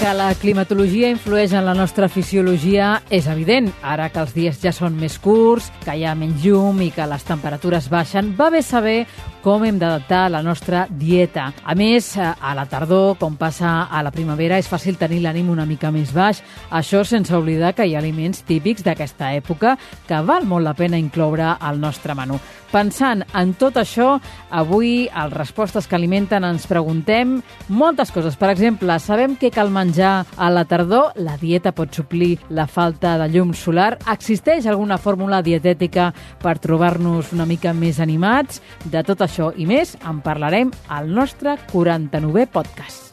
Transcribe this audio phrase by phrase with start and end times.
[0.00, 3.66] Que la climatologia influeix en la nostra fisiologia és evident.
[3.84, 7.04] Ara que els dies ja són més curts, que hi ha menys llum i que
[7.04, 9.02] les temperatures baixen, va bé saber
[9.44, 11.50] com hem d'adaptar la nostra dieta.
[11.64, 15.68] A més, a la tardor, com passa a la primavera, és fàcil tenir l'ànim una
[15.68, 16.40] mica més baix.
[16.72, 19.76] Això sense oblidar que hi ha aliments típics d'aquesta època
[20.08, 22.40] que val molt la pena incloure al nostre menú.
[22.70, 24.14] Pensant en tot això,
[24.48, 28.36] avui, als Respostes que alimenten, ens preguntem moltes coses.
[28.38, 29.89] Per exemple, sabem què cal menjar
[30.36, 31.12] a la tardor?
[31.16, 33.98] La dieta pot suplir la falta de llum solar?
[34.12, 36.12] Existeix alguna fórmula dietètica
[36.42, 38.62] per trobar-nos una mica més animats?
[38.84, 43.09] De tot això i més en parlarem al nostre 49è podcast.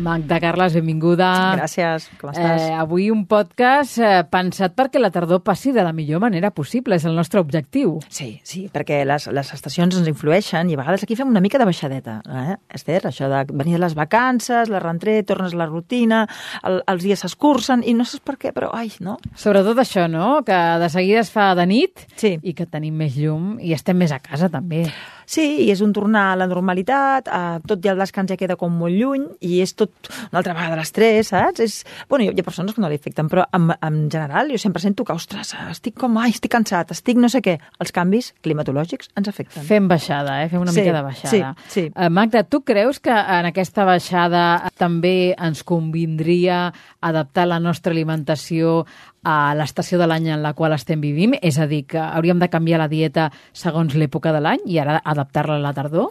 [0.00, 1.28] Magda Carles, benvinguda.
[1.58, 2.62] Gràcies, com estàs?
[2.64, 6.96] Eh, avui un podcast eh, pensat perquè la tardor passi de la millor manera possible,
[6.96, 7.98] és el nostre objectiu.
[8.08, 11.60] Sí, sí, perquè les, les estacions ens influeixen i a vegades aquí fem una mica
[11.60, 12.56] de baixadeta, eh?
[12.80, 16.24] Esther, això de venir de les vacances, la rentré, tornes a la rutina,
[16.64, 19.18] el, els dies s'escurcen i no saps per què, però ai, no?
[19.36, 22.38] Sobretot això, no?, que de seguida es fa de nit sí.
[22.40, 24.86] i que tenim més llum i estem més a casa també.
[25.30, 28.56] Sí, i és un tornar a la normalitat, eh, tot ja el descans ja queda
[28.58, 31.62] com molt lluny i és tot una altra vegada l'estrès, saps?
[31.62, 31.76] És,
[32.10, 35.06] bueno, hi ha persones que no li afecten, però en, en general jo sempre sento
[35.06, 37.60] que, ostres, estic com, ai, estic cansat, estic no sé què.
[37.78, 39.62] Els canvis climatològics ens afecten.
[39.68, 40.48] Fem baixada, eh?
[40.50, 41.54] Fem una sí, mica de baixada.
[41.62, 41.86] Sí, sí.
[41.94, 44.42] Uh, Magda, tu creus que en aquesta baixada
[44.80, 46.72] també ens convindria
[47.06, 48.80] adaptar la nostra alimentació
[49.22, 51.34] a l'estació de l'any en la qual estem vivint?
[51.42, 55.00] És a dir, que hauríem de canviar la dieta segons l'època de l'any i ara
[55.20, 56.08] adaptar-la a la tardor?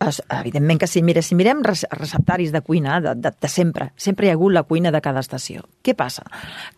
[0.00, 1.02] Es, evidentment que sí.
[1.02, 4.64] Mira, si mirem receptaris de cuina de, de, de sempre, sempre hi ha hagut la
[4.66, 5.62] cuina de cada estació.
[5.84, 6.24] Què passa?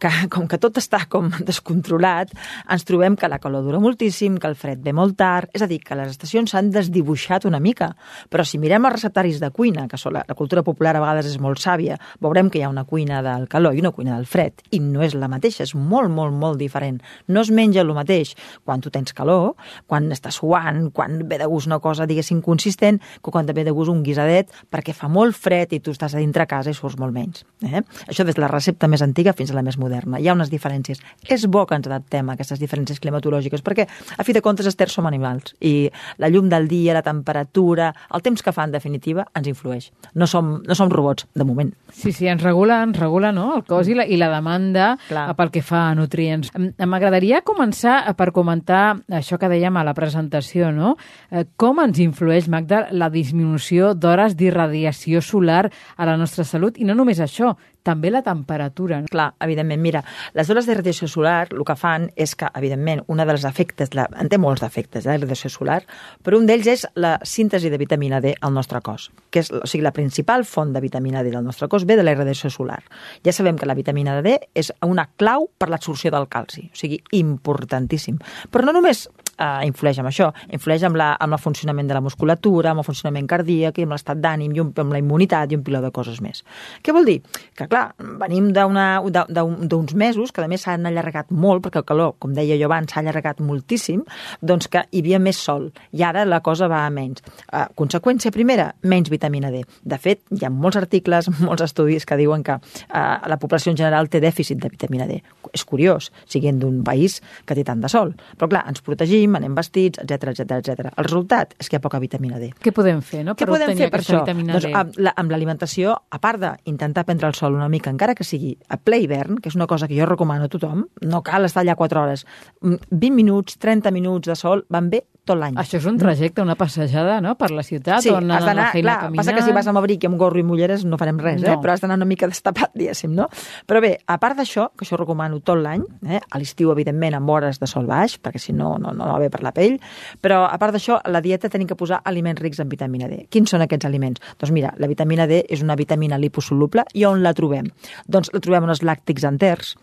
[0.02, 2.34] Que com que tot està com descontrolat,
[2.70, 5.68] ens trobem que la calor dura moltíssim, que el fred ve molt tard, és a
[5.70, 7.92] dir, que les estacions s'han desdibuixat una mica.
[8.30, 11.40] Però si mirem els receptaris de cuina, que la, la cultura popular a vegades és
[11.42, 14.62] molt sàvia, veurem que hi ha una cuina del calor i una cuina del fred,
[14.70, 17.00] i no és la mateixa, és molt, molt, molt diferent.
[17.32, 19.54] No es menja el mateix quan tu tens calor,
[19.86, 23.74] quan estàs suant, quan ve de gust una cosa, diguéssim, consistent, que quan també de
[23.74, 26.98] gust un guisadet perquè fa molt fred i tu estàs a dintre casa i surts
[27.00, 27.44] molt menys.
[27.64, 27.82] Eh?
[28.06, 30.20] Això des de la recepta més antiga fins a la més moderna.
[30.20, 31.00] Hi ha unes diferències.
[31.28, 33.86] És bo que ens adaptem a aquestes diferències climatològiques perquè,
[34.16, 35.90] a fi de comptes, Esther, som animals i
[36.22, 39.90] la llum del dia, la temperatura, el temps que fa, en definitiva, ens influeix.
[40.14, 41.72] No som, no som robots, de moment.
[41.92, 43.48] Sí, sí, ens regula, ens regula no?
[43.56, 45.28] el cos i la, i la demanda Clar.
[45.38, 46.52] pel que fa a nutrients.
[46.56, 50.94] M'agradaria començar per comentar això que dèiem a la presentació, no?
[51.30, 56.80] Eh, com ens influeix, Magda, la disminució d'hores d'irradiació solar a la nostra salut?
[56.80, 57.54] I no només això,
[57.86, 58.98] també la temperatura.
[59.10, 59.80] Clar, evidentment.
[59.82, 60.02] Mira,
[60.34, 64.08] les hores de radiació solar el que fan és que, evidentment, un dels efectes, la,
[64.18, 65.80] en té molts efectes, eh, la radiació solar,
[66.26, 69.62] però un d'ells és la síntesi de vitamina D al nostre cos, que és, o
[69.66, 72.82] sigui, la principal font de vitamina D del nostre cos ve de la radiació solar.
[73.24, 77.00] Ja sabem que la vitamina D és una clau per l'absorció del calci, o sigui,
[77.14, 78.18] importantíssim.
[78.50, 79.06] Però no només
[79.38, 82.88] eh, influeix amb això, influeix amb, la, amb el funcionament de la musculatura, amb el
[82.88, 86.42] funcionament cardíac, amb l'estat d'ànim, i amb la immunitat i un piló de coses més.
[86.82, 87.18] Què vol dir?
[87.56, 87.88] Que, clar,
[88.20, 92.68] venim d'uns mesos que, a més, s'han allargat molt, perquè el calor, com deia jo
[92.70, 94.04] abans, s'ha allargat moltíssim,
[94.40, 97.24] doncs que hi havia més sol, i ara la cosa va a menys.
[97.52, 99.62] Eh, conseqüència primera, menys vitamina D.
[99.84, 103.80] De fet, hi ha molts articles, molts estudis que diuen que eh, la població en
[103.80, 105.20] general té dèficit de vitamina D.
[105.52, 108.14] És curiós, siguent d'un país que té tant de sol.
[108.36, 110.92] Però, clar, ens protegim, anem vestits, etc etc etc.
[110.94, 112.52] El resultat és que hi ha poca vitamina D.
[112.62, 113.34] Què podem fer, no?
[113.34, 114.22] Què podem fer per això?
[114.22, 118.54] Vitamina doncs, amb l'alimentació, a part d'intentar prendre el sol una mica, encara que sigui
[118.68, 121.64] a ple hivern, que és una cosa que jo recomano a tothom, no cal estar
[121.64, 122.26] allà 4 hores,
[122.62, 125.56] 20 mm, minuts, 30 minuts de sol van bé tot l'any.
[125.60, 128.96] Això és un trajecte, una passejada, no?, per la ciutat, sí, on has d'anar, clar,
[129.06, 129.20] caminant.
[129.20, 131.46] passa que si vas amb abric i amb gorro i mulleres no farem res, eh?
[131.48, 131.56] no.
[131.56, 131.62] eh?
[131.62, 133.28] però has d'anar una mica destapat, diguéssim, no?
[133.66, 136.20] Però bé, a part d'això, que això recomano tot l'any, eh?
[136.22, 139.30] a l'estiu, evidentment, amb hores de sol baix, perquè si no, no, no va bé
[139.32, 139.76] per la pell,
[140.22, 143.24] però a part d'això, la dieta tenim que posar aliments rics en vitamina D.
[143.32, 144.22] Quins són aquests aliments?
[144.38, 147.68] Doncs mira, la vitamina D és una vitamina liposoluble i on la trobem?
[148.06, 149.74] Doncs la trobem en els làctics enters,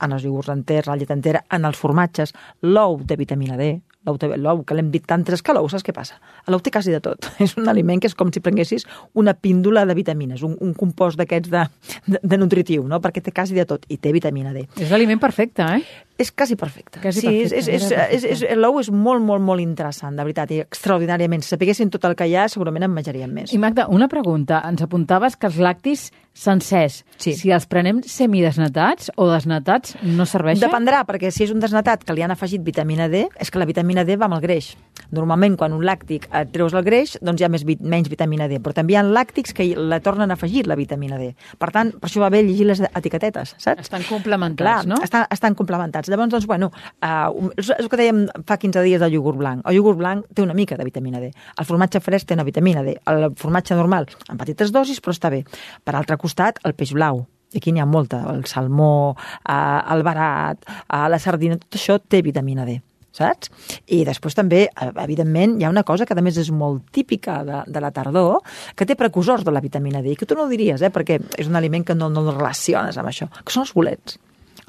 [0.00, 2.32] en els iogurts enters, la llet entera, en els formatges,
[2.62, 6.18] l'ou de vitamina D, l'ou, que l'hem dit tantes que l'ou, saps què passa?
[6.50, 7.28] L'ou té quasi de tot.
[7.44, 11.20] És un aliment que és com si prenguessis una píndola de vitamines, un, un compost
[11.20, 11.66] d'aquests de,
[12.06, 13.00] de, de nutritiu, no?
[13.02, 14.66] perquè té quasi de tot i té vitamina D.
[14.80, 16.08] És l'aliment perfecte, eh?
[16.22, 17.00] És quasi perfecte.
[17.02, 20.22] Quasi sí, perfecte, és, és, és, és, és, l'ou és molt, molt, molt interessant, de
[20.22, 21.42] veritat, i extraordinàriament.
[21.42, 23.52] Si sapiguessin tot el que hi ha, segurament en menjaríem més.
[23.52, 24.62] I Magda, una pregunta.
[24.68, 27.34] Ens apuntaves que els lactis sencers, Sí.
[27.36, 30.64] si els prenem semidesnatats o desnatats, no serveixen?
[30.68, 33.66] Dependrà, perquè si és un desnatat que li han afegit vitamina D, és que la
[33.68, 34.76] vitamina D va amb el greix.
[35.12, 38.58] Normalment, quan un làctic et treus el greix, doncs hi ha més, menys vitamina D,
[38.64, 41.32] però també hi ha làctics que la tornen a afegir, la vitamina D.
[41.60, 43.84] Per tant, per això va bé llegir les etiquetetes, saps?
[43.84, 45.00] Estan complementats, Clar, no?
[45.04, 46.08] estan, estan complementats.
[46.12, 46.70] Llavors, doncs, bueno,
[47.04, 49.64] uh, és el que dèiem fa 15 dies del iogurt blanc.
[49.68, 51.32] El iogurt blanc té una mica de vitamina D.
[51.32, 52.96] El formatge fresc té una vitamina D.
[53.12, 55.42] El formatge normal, en petites dosis, però està bé.
[55.84, 57.26] Per altre costat, el peix blau.
[57.52, 58.22] I aquí n'hi ha molta.
[58.32, 62.80] El salmó, uh, el barat, uh, la sardina, tot això té vitamina D
[63.16, 63.52] saps?
[63.92, 67.42] I després també, eh, evidentment, hi ha una cosa que a més és molt típica
[67.44, 68.40] de, de la tardor,
[68.76, 71.48] que té precursors de la vitamina D, que tu no ho diries, eh, perquè és
[71.48, 74.18] un aliment que no, no el relaciones amb això, que són els bolets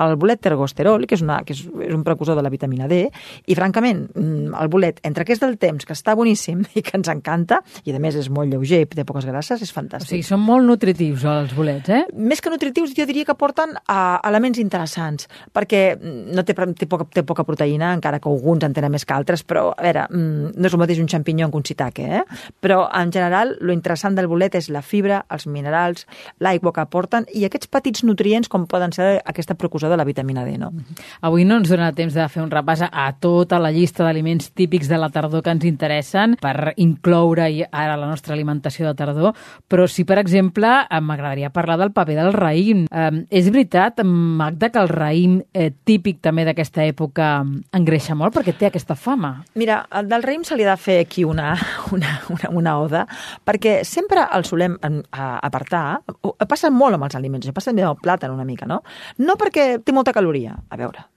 [0.10, 3.06] el bolet tergosterol, que és, una, que és, és un precursor de la vitamina D,
[3.48, 6.98] i francament, mm, el bolet, entre que és del temps, que està boníssim i que
[6.98, 10.10] ens encanta, i a més és molt lleuger i té poques grasses, és O fantàstic.
[10.10, 12.04] sigui, són molt nutritius els bolets, eh?
[12.14, 16.88] Més que nutritius, jo diria que porten uh, elements interessants, perquè mm, no té, té,
[16.90, 20.08] poca, té poca proteïna, encara que alguns en tenen més que altres, però, a veure,
[20.10, 22.24] mm, no és el mateix un xampinyó que un shiitake, eh?
[22.64, 26.08] Però, en general, lo interessant del bolet és la fibra, els minerals,
[26.44, 30.44] l'aigua que aporten i aquests petits nutrients com poden ser aquesta precursor de la vitamina
[30.46, 30.72] D, no?
[31.22, 34.90] Avui no ens dona temps de fer un repàs a tota la llista d'aliments típics
[34.90, 39.38] de la tardor que ens interessen per incloure ara la nostra alimentació de tardor,
[39.70, 42.86] però sí, per exemple, eh, m'agradaria parlar del paper del raïm.
[42.90, 47.30] Eh, és veritat, Magda, que el raïm eh, típic també d'aquesta època
[47.74, 49.36] engreixa molt perquè té aquesta fama.
[49.60, 51.54] Mira, el del raïm se li ha de fer aquí una,
[51.96, 53.06] una, una, una oda,
[53.46, 54.78] perquè sempre el solem
[55.14, 56.02] apartar,
[56.50, 58.82] passa molt amb els aliments, passa també amb el plàtan una mica, no?
[59.22, 61.08] No perquè té molta caloria, a veure,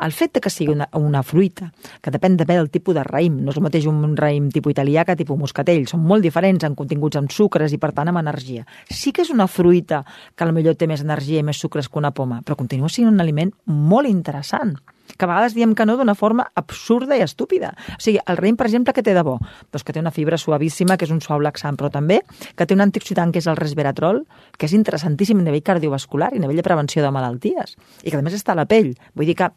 [0.00, 1.68] el fet de que sigui una, una fruita,
[2.02, 5.04] que depèn també del tipus de raïm, no és el mateix un raïm tipus italià
[5.06, 8.66] que tipus moscatell, són molt diferents en continguts amb sucres i per tant amb energia.
[8.90, 10.02] Sí que és una fruita
[10.34, 13.22] que potser té més energia i més sucres que una poma, però continua sent un
[13.22, 14.76] aliment molt interessant
[15.16, 17.74] que a vegades diem que no d'una forma absurda i estúpida.
[17.96, 19.38] O sigui, el raïm, per exemple, que té de bo?
[19.72, 22.20] Doncs que té una fibra suavíssima, que és un suau laxant, però també
[22.54, 24.24] que té un antioxidant, que és el resveratrol,
[24.58, 27.76] que és interessantíssim a nivell cardiovascular i a nivell de prevenció de malalties.
[28.02, 28.92] I que a més està a la pell.
[29.14, 29.50] Vull dir que,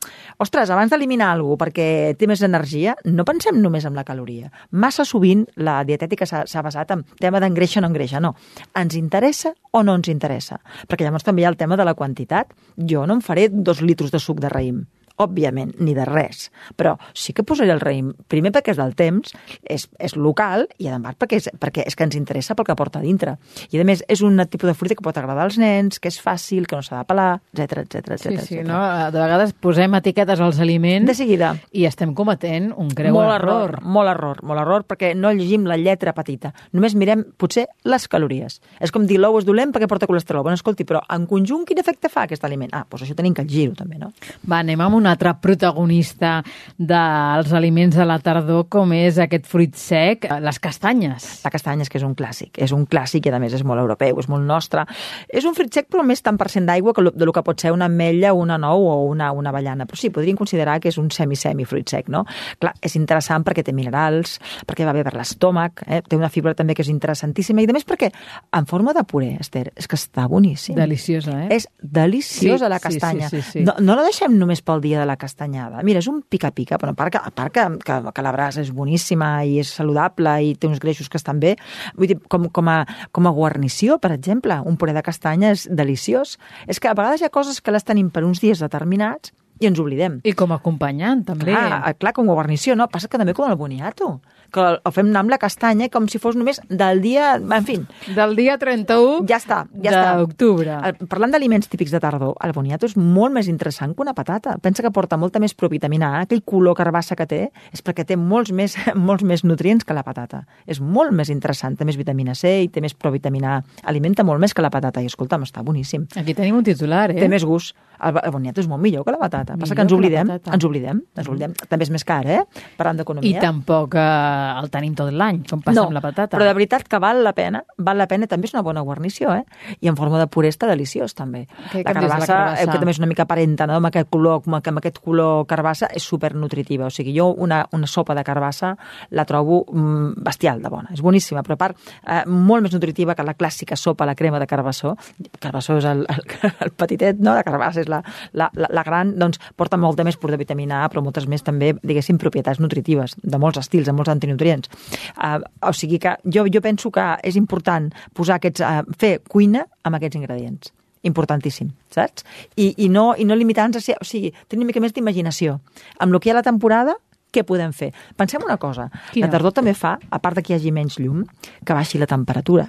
[0.44, 4.52] ostres, abans d'eliminar alguna cosa perquè té més energia, no pensem només en la caloria.
[4.72, 8.22] Massa sovint la dietètica s'ha basat en tema d'engreixa o no engreixa.
[8.24, 8.36] No.
[8.78, 10.60] Ens interessa o no ens interessa?
[10.88, 12.54] Perquè llavors també hi ha el tema de la quantitat.
[12.78, 14.86] Jo no em faré dos litros de suc de raïm
[15.18, 16.52] òbviament, ni de res.
[16.78, 19.34] Però sí que posaré el raïm, primer perquè és del temps,
[19.64, 22.76] és, és local, i a part perquè és, perquè és que ens interessa pel que
[22.78, 23.38] porta a dintre.
[23.72, 26.20] I a més, és un tipus de fruita que pot agradar als nens, que és
[26.22, 28.46] fàcil, que no s'ha de pelar, etc etc Sí, etc.
[28.48, 28.80] sí, no?
[29.12, 31.56] De vegades posem etiquetes als aliments De seguida.
[31.72, 33.70] i estem cometent un greu molt error.
[33.72, 33.82] error.
[33.84, 36.54] Molt error, molt error, perquè no llegim la lletra petita.
[36.74, 38.62] Només mirem, potser, les calories.
[38.80, 40.44] És com dir l'ou és dolent perquè porta colesterol.
[40.44, 42.70] Bueno, escolti, però en conjunt quin efecte fa aquest aliment?
[42.74, 44.12] Ah, doncs això tenim que llegir-ho també, no?
[44.50, 46.44] Va, anem amb un altre protagonista
[46.78, 51.28] dels aliments de la tardor, com és aquest fruit sec, les castanyes.
[51.46, 53.80] La castanya és que és un clàssic, és un clàssic i a més és molt
[53.80, 54.84] europeu, és molt nostre.
[55.30, 57.44] És un fruit sec però més tant per cent d'aigua que lo- de lo que
[57.44, 59.86] pot ser una ametlla, una nou o una, una avellana.
[59.88, 62.26] Però sí, podríem considerar que és un semi-semi fruit sec, no?
[62.60, 66.02] Clar, és interessant perquè té minerals, perquè va bé per l'estómac, eh?
[66.04, 68.12] té una fibra també que és interessantíssima i a més perquè
[68.52, 70.76] en forma de puré, Esther, és que està boníssim.
[70.76, 71.56] Deliciosa, eh?
[71.56, 73.30] És deliciosa Sí, la sí, castanya.
[73.30, 73.64] sí, sí, sí.
[73.64, 75.84] No, no la deixem només pel dia de la castanyada.
[75.88, 78.62] Mira, és un pica-pica, però a part, que, a part que, que, que la brasa
[78.64, 81.56] és boníssima i és saludable i té uns greixos que estan bé,
[81.98, 82.82] vull dir, com, com, a,
[83.16, 86.38] com a guarnició, per exemple, un puré de castanya és deliciós.
[86.68, 89.68] És que a vegades hi ha coses que les tenim per uns dies determinats i
[89.70, 90.20] ens oblidem.
[90.24, 91.52] I com a acompanyant, també.
[91.54, 92.88] Clar, clar, com a guarnició, no?
[92.92, 94.20] Passa que també com el boniato,
[94.54, 97.34] que el, el fem anar amb la castanya com si fos només del dia...
[97.36, 97.80] En fi,
[98.16, 100.14] Del dia 31 ja està, ja està.
[100.22, 100.78] d'octubre.
[100.88, 104.58] El- Parlant d'aliments típics de tardor, el boniato és molt més interessant que una patata.
[104.64, 107.42] Pensa que porta molta més provitamina A, aquell color carbassa que té,
[107.74, 110.46] és perquè té molts més, molts més nutrients que la patata.
[110.66, 113.64] És molt més interessant, té més vitamina C i té més provitamina A.
[113.92, 116.08] Alimenta molt més que la patata i, escolta'm, està boníssim.
[116.16, 117.20] Aquí tenim un titular, eh?
[117.20, 117.76] Té més gust.
[117.98, 119.47] El, el boniato és molt millor que la patata.
[119.54, 120.54] Passa Millor que ens que oblidem, patata.
[120.58, 121.54] ens oblidem, ens oblidem.
[121.70, 122.42] També és més car, eh?
[122.78, 123.40] Parlant I d'economia.
[123.42, 126.36] tampoc eh, el tenim tot l'any, com passa no, amb la patata.
[126.38, 129.34] però de veritat que val la pena, val la pena, també és una bona guarnició,
[129.36, 129.44] eh?
[129.82, 131.46] I en forma de puré està deliciós, també.
[131.72, 132.62] Què la de la carbassa, carbassa?
[132.64, 133.76] eh, que també és una mica aparenta, no?
[133.76, 136.88] amb aquest color, que amb aquest color carbassa, és super nutritiva.
[136.88, 138.76] O sigui, jo una, una sopa de carbassa
[139.12, 140.90] la trobo mm, bestial de bona.
[140.94, 144.16] És boníssima, però a part, eh, molt més nutritiva que la clàssica sopa a la
[144.16, 144.96] crema de carbassó.
[145.40, 146.24] Carbassó és el, el,
[146.66, 147.34] el petitet, no?
[147.38, 148.02] La carbassa és la,
[148.34, 151.46] la, la, la gran, doncs porta molta més pur de vitamina A, però moltes més
[151.46, 154.72] també, diguéssim, propietats nutritives, de molts estils, de molts antinutrients.
[155.16, 159.66] Uh, o sigui que jo, jo penso que és important posar aquests, uh, fer cuina
[159.84, 160.74] amb aquests ingredients
[161.08, 162.26] importantíssim, saps?
[162.60, 163.98] I, i no, i no limitar-nos a ser...
[164.02, 165.60] O sigui, tenir una mica més d'imaginació.
[166.04, 166.98] Amb el que hi ha la temporada,
[167.32, 167.92] què podem fer?
[168.20, 168.90] Pensem una cosa.
[169.14, 169.28] Quina?
[169.28, 171.24] La tardor també fa, a part de que hi hagi menys llum,
[171.64, 172.68] que baixi la temperatura.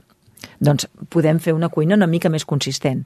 [0.60, 3.04] Doncs podem fer una cuina una mica més consistent.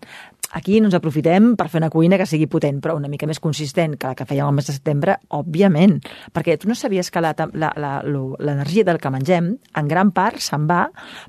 [0.52, 3.40] Aquí no ens aprofitem per fer una cuina que sigui potent, però una mica més
[3.40, 5.98] consistent que la que fèiem al mes de setembre, òbviament.
[6.32, 10.86] Perquè tu no sabies que l'energia del que mengem, en gran part, se'n va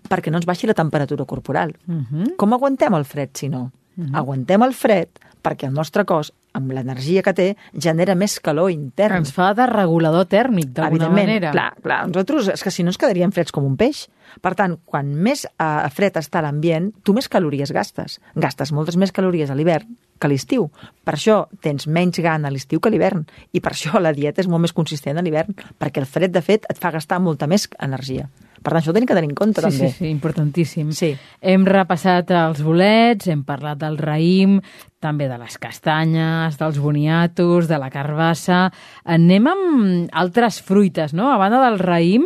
[0.10, 1.76] perquè no ens baixi la temperatura corporal.
[1.88, 2.36] Mhm.
[2.38, 3.72] Com aguantem el fred, si no?
[4.14, 5.10] Aguantem el fred
[5.44, 9.24] perquè el nostre cos, amb l'energia que té, genera més calor intern.
[9.24, 11.52] Ens fa de regulador tèrmic, d'alguna manera.
[11.52, 12.04] clar, clar.
[12.08, 14.08] Nosaltres, és que si no ens quedaríem freds com un peix.
[14.42, 18.20] Per tant, quan més eh, fred està l'ambient, tu més calories gastes.
[18.40, 20.70] Gastes moltes més calories a l'hivern que a l'estiu.
[21.04, 23.26] Per això tens menys gana a l'estiu que a l'hivern.
[23.52, 26.42] I per això la dieta és molt més consistent a l'hivern, perquè el fred, de
[26.42, 28.30] fet, et fa gastar molta més energia.
[28.64, 29.90] Per tant, això ho tenim que tenir en compte, Sí, també.
[29.92, 30.92] sí, sí, importantíssim.
[30.96, 31.12] Sí.
[31.42, 34.62] Hem repassat els bolets, hem parlat del raïm,
[35.04, 38.72] també de les castanyes, dels boniatos, de la carbassa.
[39.04, 41.30] Anem amb altres fruites, no?
[41.34, 42.24] A banda del raïm,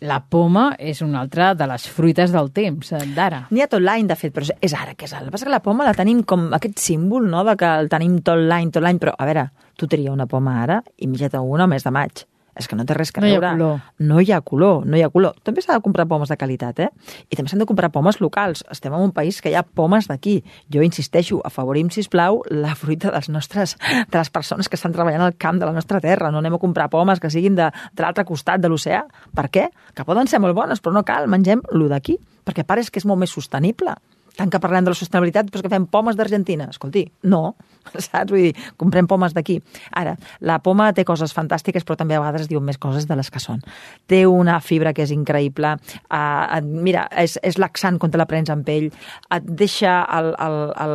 [0.00, 3.46] la poma és una altra de les fruites del temps, eh, d'ara.
[3.50, 5.22] N'hi ha tot l'any, de fet, però és- ara que és ara.
[5.22, 7.88] El que passa que la poma la tenim com aquest símbol, no?, de que el
[7.88, 11.40] tenim tot l'any, tot l'any, però, a veure, tu tria una poma ara i mitjata
[11.40, 12.26] una al mes de maig.
[12.56, 13.50] És que no té res que No hi veure.
[13.52, 13.80] color.
[13.98, 15.34] No hi ha color, no hi ha color.
[15.44, 16.88] També s'ha de comprar pomes de qualitat, eh?
[17.30, 18.64] I també s'han de comprar pomes locals.
[18.72, 20.42] Estem en un país que hi ha pomes d'aquí.
[20.72, 23.76] Jo insisteixo, afavorim, si plau la fruita dels nostres,
[24.10, 26.30] de les persones que estan treballant al camp de la nostra terra.
[26.30, 29.04] No anem a comprar pomes que siguin de, de l'altre costat de l'oceà.
[29.34, 29.68] Per què?
[29.94, 32.90] Que poden ser molt bones, però no cal, mengem lo d'aquí, perquè a part és
[32.90, 33.92] que és molt més sostenible.
[34.36, 36.66] Tant que parlem de la sostenibilitat, però que fem pomes d'Argentina.
[36.68, 37.54] Escolti, no,
[37.94, 38.30] saps?
[38.30, 39.58] Vull dir, comprem pomes d'aquí.
[39.96, 43.16] Ara, la poma té coses fantàstiques, però també a vegades es diuen més coses de
[43.18, 43.62] les que són.
[44.10, 45.76] Té una fibra que és increïble.
[46.10, 48.90] Uh, mira, és, és laxant quan te la prens amb pell.
[49.34, 49.98] Et deixa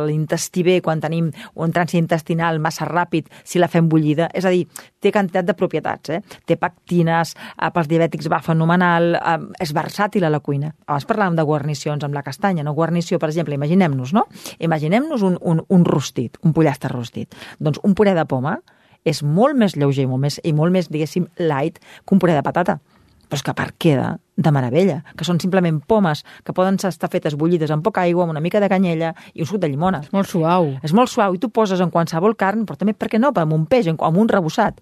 [0.08, 4.28] l'intestí bé quan tenim un trànsit intestinal massa ràpid si la fem bullida.
[4.34, 4.66] És a dir,
[5.02, 6.12] té quantitat de propietats.
[6.16, 6.20] Eh?
[6.46, 10.72] Té pectines, uh, pels diabètics va fenomenal, uh, és versàtil a la cuina.
[10.86, 12.64] Abans parlàvem de guarnicions amb la castanya.
[12.66, 12.74] No?
[12.74, 14.26] Guarnició, per exemple, imaginem-nos, no?
[14.58, 17.34] Imaginem-nos un, un, un rostit, un pollastre rostit.
[17.60, 18.58] Doncs un puré de poma
[19.04, 22.34] és molt més lleuger i molt més, i molt més, diguéssim, light que un puré
[22.34, 22.80] de patata.
[23.28, 27.34] Però és que part queda de meravella, que són simplement pomes que poden estar fetes
[27.34, 30.02] bullides amb poca aigua, amb una mica de canyella i un suc de llimona.
[30.12, 30.74] Molt suau.
[30.84, 33.52] És molt suau i tu poses en qualsevol carn, però també, per què no, amb
[33.52, 34.80] un peix, en- amb un rebossat.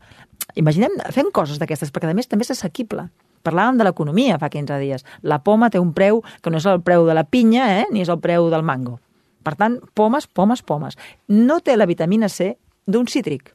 [0.56, 3.08] Imaginem fent coses d'aquestes, perquè a més també és assequible.
[3.44, 5.04] Parlàvem de l'economia fa 15 dies.
[5.22, 8.02] La poma té un preu que no és el preu de la pinya, eh, ni
[8.02, 8.98] és el preu del mango.
[9.46, 10.98] Per tant, pomes, pomes, pomes.
[11.28, 12.54] No té la vitamina C
[12.86, 13.54] d'un cítric,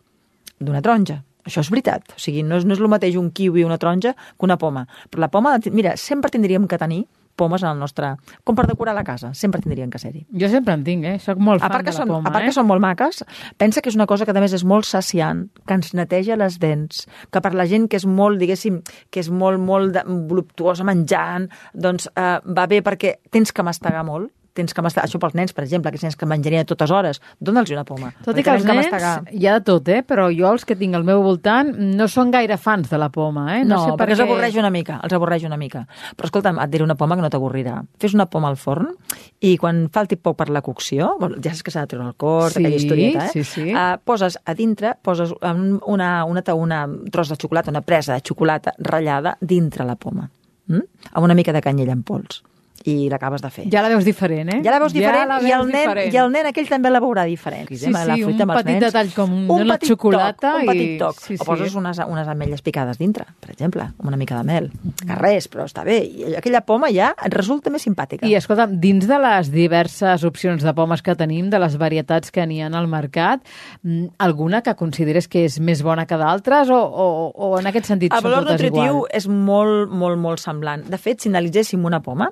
[0.59, 1.21] d'una taronja.
[1.45, 2.15] Això és veritat.
[2.15, 4.57] O sigui, no és, no és el mateix un kiwi o una taronja que una
[4.57, 4.87] poma.
[5.11, 8.13] Però la poma, mira, sempre tindríem que tenir pomes en el nostre...
[8.47, 10.23] Com per decorar la casa, sempre tindrien que ser-hi.
[10.39, 11.17] Jo sempre en tinc, eh?
[11.21, 12.49] Soc molt A fan part, que de la són, poma, a part eh?
[12.49, 13.21] que són molt maques,
[13.61, 16.57] pensa que és una cosa que a més és molt saciant, que ens neteja les
[16.63, 18.79] dents, que per la gent que és molt, diguéssim,
[19.11, 19.99] que és molt, molt
[20.31, 25.19] voluptuosa menjant, doncs eh, va bé perquè tens que mastegar molt, tens que mastegar, això
[25.19, 28.13] pels nens, per exemple, que nens que menjarien a totes hores, dona'ls una poma.
[28.23, 29.25] Tot i perquè que els nens, mastegar.
[29.35, 29.99] hi ha de tot, eh?
[30.07, 33.59] Però jo, els que tinc al meu voltant, no són gaire fans de la poma,
[33.59, 33.65] eh?
[33.67, 34.27] No, sé no per perquè els què.
[34.29, 35.83] avorreix una mica, els avorreix una mica.
[36.15, 37.81] Però escolta'm, et diré una poma que no t'avorrirà.
[37.99, 38.87] Fes una poma al forn
[39.41, 41.11] i quan falti poc per la cocció,
[41.43, 43.29] ja saps que s'ha de treure el cor, Sí, aquella historieta, eh?
[43.35, 43.67] sí, sí.
[43.75, 48.13] Uh, poses a dintre, poses un- una, una, una, un tros de xocolata, una presa
[48.15, 50.29] de xocolata ratllada dintre la poma,
[50.67, 50.81] mm?
[51.13, 52.41] amb una mica de canyella en pols
[52.85, 53.63] i l'acabes de fer.
[53.73, 54.59] Ja la veus diferent, eh?
[54.63, 56.13] Ja la veus diferent, la i, el veus nen, diferent.
[56.13, 57.67] i el nen aquell també la veurà diferent.
[57.71, 58.83] Sí, Amb la sí, fruita un amb petit nens.
[58.85, 61.19] detall com un la petit xocolata toc, un i- petit toc.
[61.19, 61.45] sí, o sí.
[61.45, 64.71] poses unes, unes ametlles picades dintre, per exemple, amb una mica de mel.
[65.05, 65.97] Que res, però està bé.
[66.05, 68.27] I aquella poma ja et resulta més simpàtica.
[68.27, 72.45] I escolta, dins de les diverses opcions de pomes que tenim, de les varietats que
[72.45, 73.41] n'hi ha al mercat,
[73.83, 77.85] mm, alguna que consideres que és més bona que d'altres o, o, o en aquest
[77.87, 79.09] sentit El valor nutritiu igual?
[79.11, 80.83] és molt, molt, molt semblant.
[80.85, 82.29] De fet, si analitzéssim una poma,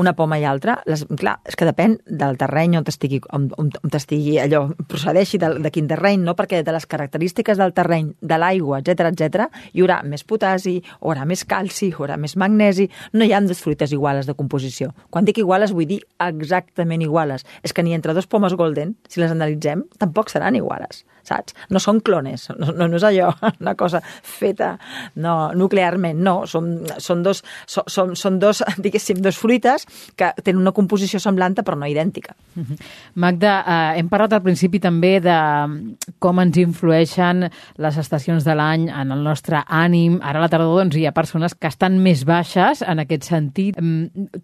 [0.00, 3.70] una poma i altra, les, clar, és que depèn del terreny on t'estigui on, on,
[3.92, 6.34] t'estigui allò, procedeixi de, de quin terreny, no?
[6.38, 10.98] perquè de les característiques del terreny, de l'aigua, etc etc, hi haurà més potasi, hi
[11.00, 14.92] haurà més calci, hi haurà més magnesi, no hi ha dues fruites iguales de composició.
[15.10, 17.46] Quan dic iguales vull dir exactament iguales.
[17.62, 21.54] És que ni entre dos pomes golden, si les analitzem, tampoc seran iguales saps?
[21.72, 23.30] No són clones, no, no, no és allò,
[23.62, 24.74] una cosa feta
[25.20, 29.83] no, nuclearment, no, són, són, dos, són, són dos, diguéssim, dos fruites
[30.16, 32.34] que tenen una composició semblant però no idèntica.
[33.14, 35.36] Magda, eh, hem parlat al principi també de
[36.18, 40.18] com ens influeixen les estacions de l'any en el nostre ànim.
[40.22, 43.78] Ara a la tardor doncs, hi ha persones que estan més baixes en aquest sentit.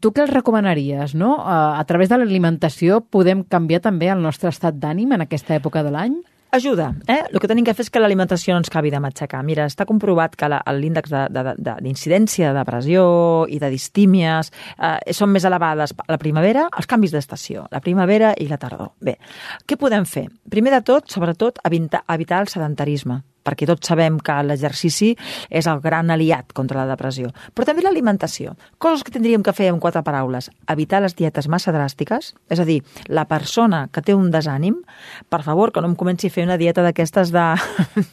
[0.00, 1.14] Tu què els recomanaries?
[1.14, 1.36] No?
[1.40, 5.84] Eh, a través de l'alimentació podem canviar també el nostre estat d'ànim en aquesta època
[5.86, 6.20] de l'any?
[6.52, 7.22] Ajuda, eh?
[7.30, 9.44] El que tenim que fer és que l'alimentació no ens acabi de matxacar.
[9.46, 13.04] Mira, està comprovat que l'índex d'incidència de, de, de, depressió
[13.46, 18.34] i de distímies eh, són més elevades a la primavera, els canvis d'estació, la primavera
[18.34, 18.96] i la tardor.
[18.98, 19.20] Bé,
[19.62, 20.26] què podem fer?
[20.50, 25.12] Primer de tot, sobretot, evitar, evitar el sedentarisme perquè tots sabem que l'exercici
[25.48, 27.30] és el gran aliat contra la depressió.
[27.54, 28.56] Però també l'alimentació.
[28.78, 30.50] Coses que tindríem que fer en quatre paraules.
[30.70, 34.80] Evitar les dietes massa dràstiques, és a dir, la persona que té un desànim,
[35.28, 37.48] per favor, que no em comenci a fer una dieta d'aquestes de,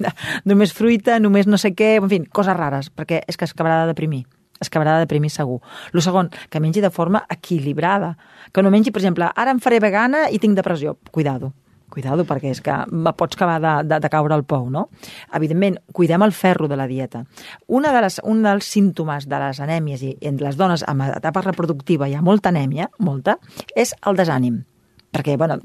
[0.03, 0.15] de
[0.45, 3.83] només fruita, només no sé què, en fi, coses rares, perquè és que es acabarà
[3.83, 4.25] de deprimir
[4.57, 5.59] es acabarà de deprimir segur.
[5.93, 8.15] Lo segon, que mengi de forma equilibrada.
[8.51, 10.97] Que no mengi, per exemple, ara em faré vegana i tinc depressió.
[11.13, 11.53] Cuidado
[11.89, 12.73] Cuidado, perquè és que
[13.17, 14.87] pots acabar de, de, de caure al pou, no?
[15.37, 17.23] Evidentment, cuidem el ferro de la dieta.
[17.67, 21.45] Una de les, un dels símptomes de les anèmies i entre les dones amb etapa
[21.45, 23.39] reproductiva hi ha molta anèmia, molta,
[23.75, 24.65] és el desànim
[25.17, 25.57] perquè bueno,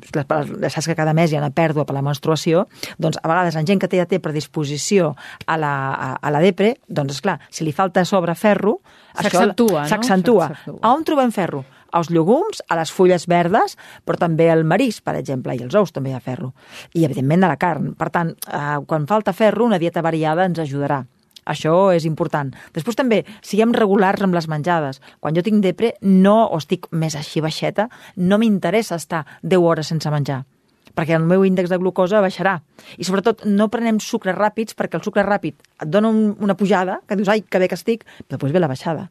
[0.71, 2.67] saps que cada mes hi ha una pèrdua per la menstruació,
[3.03, 5.13] doncs a vegades en gent que ja té predisposició
[5.47, 8.79] a la, a, a la depre, doncs és clar, si li falta sobre ferro,
[9.19, 9.85] s'accentua.
[9.91, 10.49] S'accentua.
[10.71, 10.79] No?
[10.95, 11.65] On trobem ferro?
[11.93, 15.93] Als llegums, a les fulles verdes, però també al marís, per exemple, i els ous
[15.93, 16.53] també hi ha ferro.
[16.93, 17.93] I, evidentment, a la carn.
[17.99, 21.05] Per tant, eh, quan falta ferro, una dieta variada ens ajudarà.
[21.45, 22.53] Això és important.
[22.75, 25.01] Després també, siguem regulars amb les menjades.
[25.21, 29.93] Quan jo tinc depre, no, o estic més així baixeta, no m'interessa estar 10 hores
[29.93, 30.45] sense menjar
[30.93, 32.59] perquè el meu índex de glucosa baixarà.
[33.01, 37.01] I sobretot no prenem sucres ràpids perquè el sucre ràpid et dona un, una pujada
[37.09, 39.09] que dius, ai, que bé que estic, però després ve la baixada.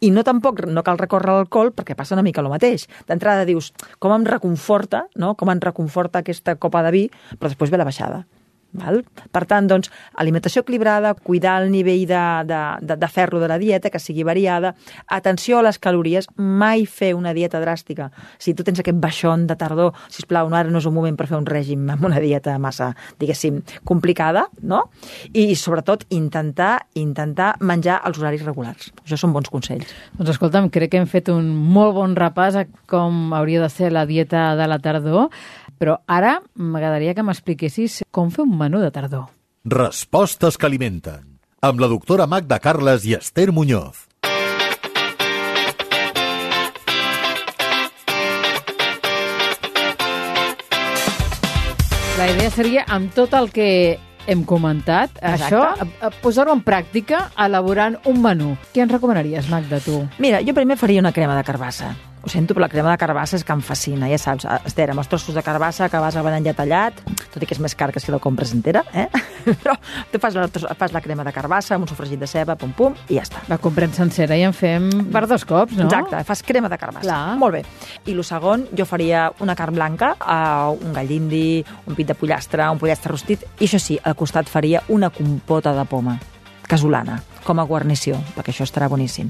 [0.00, 2.86] I no tampoc no cal recórrer l'alcohol perquè passa una mica el mateix.
[3.08, 5.34] D'entrada dius, com em reconforta, no?
[5.34, 7.04] com em reconforta aquesta copa de vi,
[7.36, 8.24] però després ve la baixada.
[8.80, 9.02] Val?
[9.32, 13.58] Per tant, doncs, alimentació equilibrada, cuidar el nivell de, de, de, de ferro de la
[13.58, 14.74] dieta, que sigui variada,
[15.06, 18.10] atenció a les calories, mai fer una dieta dràstica.
[18.38, 21.16] Si tu tens aquest baixón de tardor, si plau, no, ara no és un moment
[21.16, 24.86] per fer un règim amb una dieta massa, diguéssim, complicada, no?
[25.32, 28.90] I, sobretot, intentar intentar menjar als horaris regulars.
[29.04, 29.92] Això són bons consells.
[30.16, 33.92] Doncs escolta'm, crec que hem fet un molt bon repàs a com hauria de ser
[33.92, 35.30] la dieta de la tardor.
[35.76, 39.30] Però ara m'agradaria que m'expliquessis com fer un menú de tardor.
[39.64, 41.38] Respostes que alimenten.
[41.62, 44.04] Amb la doctora Magda Carles i Esther Muñoz.
[52.16, 55.58] La idea seria, amb tot el que hem comentat, Exacte.
[55.58, 58.56] això, posar-ho en pràctica elaborant un menú.
[58.74, 60.00] Què ens recomanaries, Magda, tu?
[60.18, 61.94] Mira, jo primer faria una crema de carbassa
[62.26, 64.46] ho sento, però la crema de carbassa és que em fascina, ja saps.
[64.66, 66.98] Esther, amb els trossos de carbassa que vas avanant ja tallat,
[67.30, 69.06] tot i que és més car que si la compres entera, eh?
[69.62, 69.76] però
[70.10, 72.98] tu fas la, fas la crema de carbassa amb un sofregit de ceba, pum, pum,
[73.06, 73.44] i ja està.
[73.50, 75.86] La comprem sencera i en fem per dos cops, no?
[75.86, 77.06] Exacte, fas crema de carbassa.
[77.06, 77.38] Clar.
[77.38, 77.64] Molt bé.
[78.10, 81.46] I el segon, jo faria una carn blanca, uh, un gall d'indi,
[81.86, 85.76] un pit de pollastre, un pollastre rostit, i això sí, al costat faria una compota
[85.76, 86.18] de poma
[86.68, 89.28] casolana com a guarnició, perquè això estarà boníssim.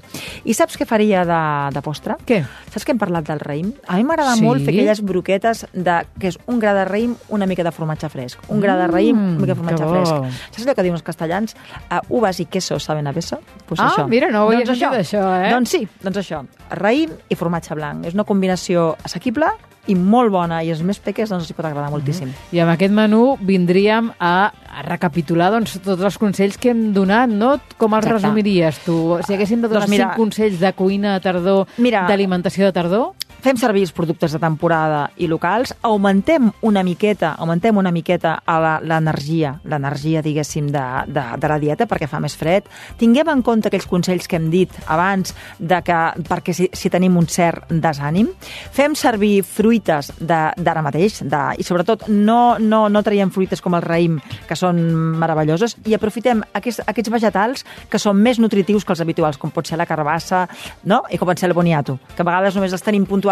[0.49, 1.41] I saps què faria de,
[1.75, 2.17] de postre?
[2.27, 2.41] Què?
[2.73, 3.75] Saps que hem parlat del raïm?
[3.87, 4.45] A mi m'agrada sí?
[4.47, 8.09] molt fer aquelles broquetes de, que és un gra de raïm, una mica de formatge
[8.13, 8.49] fresc.
[8.53, 10.41] Un gra de raïm, mm, una mica de formatge fresc.
[10.49, 11.57] Saps allò que diuen els castellans?
[11.91, 13.43] Uh, uvas i queso saben a beso?
[13.69, 14.09] Pues ah, això.
[14.09, 15.53] mira, no ho doncs havia sentit això, eh?
[15.53, 16.43] Doncs sí, doncs això.
[16.73, 18.09] Raïm i formatge blanc.
[18.09, 19.53] És una combinació assequible
[19.87, 22.29] i molt bona, i els més peques doncs els hi pot agradar moltíssim.
[22.29, 22.57] Mm -hmm.
[22.57, 27.29] I amb aquest menú vindríem a, a recapitular doncs, tots els consells que hem donat,
[27.29, 27.61] no?
[27.77, 28.23] Com els Exacte.
[28.23, 29.19] resumiries tu?
[29.27, 33.13] Si haguéssim de donar doncs mira, cinc consells de cuina de tardor, d'alimentació de tardor?
[33.45, 38.37] Fem servir els productes de temporada i locals, augmentem una miqueta, augmentem una miqueta
[38.83, 42.67] l'energia, l'energia, diguéssim, de, de, de la dieta perquè fa més fred.
[42.99, 47.17] Tinguem en compte aquells consells que hem dit abans de que, perquè si, si tenim
[47.19, 48.31] un cert desànim.
[48.75, 53.85] Fem servir fruites d'ara mateix de, i sobretot no, no, no traiem fruites com el
[53.85, 54.19] raïm,
[54.49, 54.81] que són
[55.21, 59.69] meravelloses, i aprofitem aquests, aquests vegetals que són més nutritius que els habituals, com pot
[59.69, 60.47] ser la carbassa
[60.85, 61.03] no?
[61.11, 63.26] i com pot ser el boniato, que a vegades només els tenim puntualment,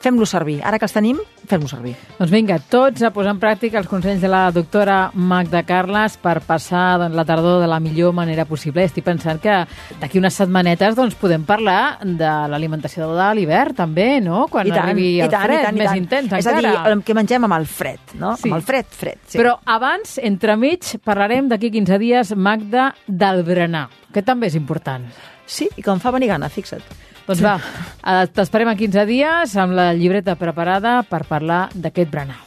[0.00, 0.60] fem-los servir.
[0.64, 1.94] Ara que els tenim, fem-los servir.
[2.18, 6.40] Doncs vinga, tots a posar en pràctica els consells de la doctora Magda Carles per
[6.46, 8.84] passar doncs, la tardor de la millor manera possible.
[8.84, 9.66] Estic pensant que
[10.00, 14.46] d'aquí unes setmanetes doncs, podem parlar de l'alimentació de l'hivern també, no?
[14.50, 16.92] Quan arribi el fred més intens És a dir, encara.
[16.92, 18.36] el que mengem amb el fred, no?
[18.36, 18.48] Sí.
[18.50, 19.18] Amb el fred, fred.
[19.26, 19.38] Sí.
[19.38, 25.06] Però abans, entremig, parlarem d'aquí 15 dies, Magda, del berenar, que també és important.
[25.46, 26.82] Sí, i em fa venir gana, fixa't.
[27.26, 32.40] Doncs va, eh, t'esperem en 15 dies amb la llibreta preparada per parlar d'aquest berenar.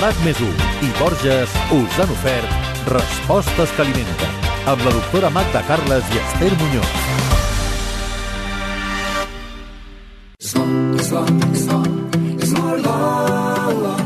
[0.00, 4.30] RAC més i Borges us han ofert Respostes que alimenten
[4.70, 7.10] amb la doctora Magda Carles i Esther Muñoz.